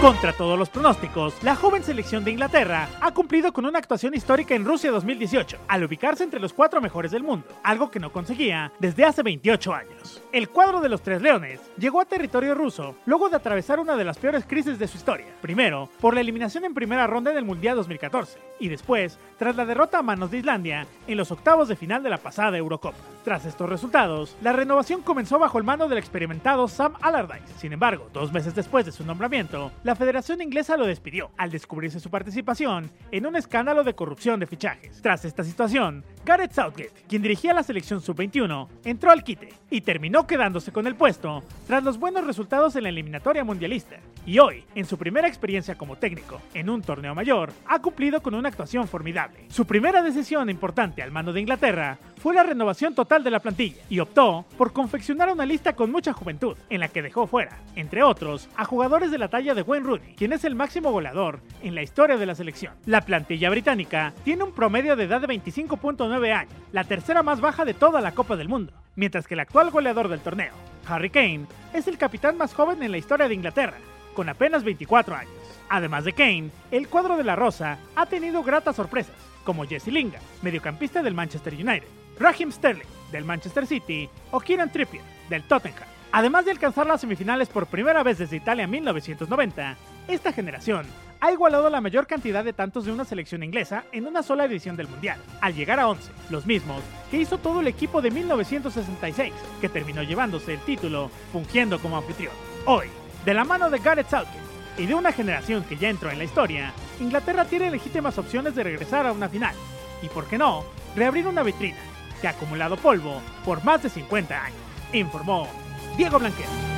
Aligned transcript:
Contra 0.00 0.32
todos 0.32 0.56
los 0.56 0.68
pronósticos, 0.68 1.34
la 1.42 1.56
joven 1.56 1.82
selección 1.82 2.22
de 2.22 2.30
Inglaterra 2.30 2.88
ha 3.00 3.12
cumplido 3.12 3.52
con 3.52 3.66
una 3.66 3.80
actuación 3.80 4.14
histórica 4.14 4.54
en 4.54 4.64
Rusia 4.64 4.92
2018, 4.92 5.58
al 5.66 5.82
ubicarse 5.82 6.22
entre 6.22 6.38
los 6.38 6.52
cuatro 6.52 6.80
mejores 6.80 7.10
del 7.10 7.24
mundo, 7.24 7.48
algo 7.64 7.90
que 7.90 7.98
no 7.98 8.12
conseguía 8.12 8.70
desde 8.78 9.04
hace 9.04 9.24
28 9.24 9.74
años. 9.74 10.22
El 10.30 10.50
cuadro 10.50 10.80
de 10.80 10.88
los 10.88 11.02
Tres 11.02 11.20
Leones 11.20 11.60
llegó 11.76 12.00
a 12.00 12.04
territorio 12.04 12.54
ruso 12.54 12.94
luego 13.06 13.28
de 13.28 13.36
atravesar 13.36 13.80
una 13.80 13.96
de 13.96 14.04
las 14.04 14.18
peores 14.18 14.44
crisis 14.46 14.78
de 14.78 14.86
su 14.86 14.98
historia. 14.98 15.34
Primero, 15.42 15.88
por 16.00 16.14
la 16.14 16.20
eliminación 16.20 16.64
en 16.64 16.74
primera 16.74 17.08
ronda 17.08 17.32
del 17.32 17.44
Mundial 17.44 17.74
2014, 17.74 18.38
y 18.60 18.68
después, 18.68 19.18
tras 19.36 19.56
la 19.56 19.66
derrota 19.66 19.98
a 19.98 20.02
manos 20.02 20.30
de 20.30 20.38
Islandia 20.38 20.86
en 21.08 21.16
los 21.16 21.32
octavos 21.32 21.66
de 21.66 21.76
final 21.76 22.04
de 22.04 22.10
la 22.10 22.18
pasada 22.18 22.56
Eurocopa. 22.56 22.98
Tras 23.24 23.44
estos 23.46 23.68
resultados, 23.68 24.36
la 24.42 24.52
renovación 24.52 25.02
comenzó 25.02 25.38
bajo 25.38 25.58
el 25.58 25.64
mando 25.64 25.88
del 25.88 25.98
experimentado 25.98 26.68
Sam 26.68 26.94
Allardyce. 27.00 27.58
Sin 27.58 27.72
embargo, 27.72 28.08
dos 28.12 28.32
meses 28.32 28.54
después 28.54 28.86
de 28.86 28.92
su 28.92 29.04
nombramiento, 29.04 29.72
la 29.88 29.96
Federación 29.96 30.42
Inglesa 30.42 30.76
lo 30.76 30.84
despidió 30.84 31.30
al 31.38 31.50
descubrirse 31.50 31.98
su 31.98 32.10
participación 32.10 32.90
en 33.10 33.24
un 33.24 33.36
escándalo 33.36 33.84
de 33.84 33.94
corrupción 33.94 34.38
de 34.38 34.46
fichajes. 34.46 35.00
Tras 35.00 35.24
esta 35.24 35.42
situación, 35.42 36.04
Gareth 36.28 36.52
Southgate, 36.52 36.92
quien 37.08 37.22
dirigía 37.22 37.54
la 37.54 37.62
selección 37.62 38.02
sub-21, 38.02 38.68
entró 38.84 39.10
al 39.10 39.24
quite 39.24 39.48
y 39.70 39.80
terminó 39.80 40.26
quedándose 40.26 40.72
con 40.72 40.86
el 40.86 40.94
puesto 40.94 41.42
tras 41.66 41.82
los 41.82 41.98
buenos 41.98 42.26
resultados 42.26 42.76
en 42.76 42.82
la 42.82 42.90
eliminatoria 42.90 43.44
mundialista. 43.44 43.96
Y 44.26 44.38
hoy, 44.38 44.62
en 44.74 44.84
su 44.84 44.98
primera 44.98 45.26
experiencia 45.26 45.78
como 45.78 45.96
técnico 45.96 46.42
en 46.52 46.68
un 46.68 46.82
torneo 46.82 47.14
mayor, 47.14 47.50
ha 47.66 47.80
cumplido 47.80 48.20
con 48.20 48.34
una 48.34 48.50
actuación 48.50 48.86
formidable. 48.86 49.46
Su 49.48 49.64
primera 49.64 50.02
decisión 50.02 50.50
importante 50.50 51.02
al 51.02 51.12
mando 51.12 51.32
de 51.32 51.40
Inglaterra 51.40 51.96
fue 52.18 52.34
la 52.34 52.42
renovación 52.42 52.94
total 52.94 53.24
de 53.24 53.30
la 53.30 53.40
plantilla 53.40 53.80
y 53.88 54.00
optó 54.00 54.44
por 54.58 54.74
confeccionar 54.74 55.32
una 55.32 55.46
lista 55.46 55.74
con 55.74 55.90
mucha 55.90 56.12
juventud, 56.12 56.58
en 56.68 56.80
la 56.80 56.88
que 56.88 57.00
dejó 57.00 57.26
fuera, 57.26 57.58
entre 57.74 58.02
otros, 58.02 58.50
a 58.54 58.66
jugadores 58.66 59.10
de 59.10 59.18
la 59.18 59.28
talla 59.28 59.54
de 59.54 59.62
Wayne 59.62 59.86
Rooney, 59.86 60.14
quien 60.14 60.34
es 60.34 60.44
el 60.44 60.54
máximo 60.54 60.92
goleador 60.92 61.40
en 61.62 61.74
la 61.74 61.82
historia 61.82 62.18
de 62.18 62.26
la 62.26 62.34
selección. 62.34 62.74
La 62.84 63.00
plantilla 63.00 63.48
británica 63.48 64.12
tiene 64.24 64.42
un 64.42 64.52
promedio 64.52 64.94
de 64.94 65.04
edad 65.04 65.22
de 65.22 65.28
25.9 65.28 66.17
años, 66.26 66.52
la 66.72 66.84
tercera 66.84 67.22
más 67.22 67.40
baja 67.40 67.64
de 67.64 67.74
toda 67.74 68.00
la 68.00 68.12
Copa 68.12 68.36
del 68.36 68.48
Mundo, 68.48 68.72
mientras 68.96 69.26
que 69.26 69.34
el 69.34 69.40
actual 69.40 69.70
goleador 69.70 70.08
del 70.08 70.20
torneo, 70.20 70.52
Harry 70.86 71.10
Kane, 71.10 71.46
es 71.72 71.86
el 71.86 71.96
capitán 71.96 72.36
más 72.36 72.52
joven 72.52 72.82
en 72.82 72.90
la 72.90 72.98
historia 72.98 73.28
de 73.28 73.34
Inglaterra, 73.34 73.78
con 74.14 74.28
apenas 74.28 74.64
24 74.64 75.14
años. 75.14 75.32
Además 75.68 76.04
de 76.04 76.12
Kane, 76.12 76.50
el 76.70 76.88
cuadro 76.88 77.16
de 77.16 77.24
la 77.24 77.36
Rosa 77.36 77.78
ha 77.94 78.06
tenido 78.06 78.42
gratas 78.42 78.76
sorpresas, 78.76 79.14
como 79.44 79.64
Jesse 79.64 79.88
Lingard, 79.88 80.22
mediocampista 80.42 81.02
del 81.02 81.14
Manchester 81.14 81.54
United, 81.54 81.88
Raheem 82.18 82.50
Sterling, 82.50 82.88
del 83.12 83.24
Manchester 83.24 83.66
City, 83.66 84.08
o 84.30 84.40
Kieran 84.40 84.72
Trippier, 84.72 85.02
del 85.30 85.44
Tottenham. 85.44 85.88
Además 86.10 86.44
de 86.44 86.50
alcanzar 86.50 86.86
las 86.86 87.00
semifinales 87.00 87.48
por 87.48 87.66
primera 87.66 88.02
vez 88.02 88.18
desde 88.18 88.36
Italia 88.36 88.64
en 88.64 88.70
1990, 88.70 89.76
esta 90.08 90.32
generación 90.32 90.86
ha 91.20 91.32
igualado 91.32 91.68
la 91.68 91.80
mayor 91.80 92.06
cantidad 92.06 92.44
de 92.44 92.52
tantos 92.52 92.84
de 92.84 92.92
una 92.92 93.04
selección 93.04 93.42
inglesa 93.42 93.84
en 93.92 94.06
una 94.06 94.22
sola 94.22 94.44
edición 94.44 94.76
del 94.76 94.88
Mundial, 94.88 95.18
al 95.40 95.54
llegar 95.54 95.80
a 95.80 95.88
11, 95.88 96.10
los 96.30 96.46
mismos 96.46 96.82
que 97.10 97.18
hizo 97.18 97.38
todo 97.38 97.60
el 97.60 97.66
equipo 97.66 98.00
de 98.00 98.10
1966, 98.10 99.32
que 99.60 99.68
terminó 99.68 100.02
llevándose 100.02 100.54
el 100.54 100.60
título 100.60 101.10
fungiendo 101.32 101.80
como 101.80 101.96
anfitrión. 101.96 102.32
Hoy, 102.66 102.86
de 103.24 103.34
la 103.34 103.44
mano 103.44 103.68
de 103.70 103.78
Gareth 103.78 104.08
Southgate 104.08 104.38
y 104.76 104.86
de 104.86 104.94
una 104.94 105.12
generación 105.12 105.64
que 105.64 105.76
ya 105.76 105.88
entró 105.88 106.10
en 106.10 106.18
la 106.18 106.24
historia, 106.24 106.72
Inglaterra 107.00 107.44
tiene 107.44 107.70
legítimas 107.70 108.16
opciones 108.18 108.54
de 108.54 108.62
regresar 108.62 109.06
a 109.06 109.12
una 109.12 109.28
final 109.28 109.54
y, 110.02 110.08
por 110.08 110.26
qué 110.26 110.38
no, 110.38 110.64
reabrir 110.94 111.26
una 111.26 111.42
vitrina 111.42 111.78
que 112.20 112.28
ha 112.28 112.30
acumulado 112.30 112.76
polvo 112.76 113.20
por 113.44 113.64
más 113.64 113.82
de 113.82 113.88
50 113.88 114.44
años, 114.44 114.58
informó 114.92 115.48
Diego 115.96 116.18
Blanquer. 116.18 116.77